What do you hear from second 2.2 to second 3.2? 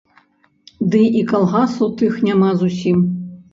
няма зусім.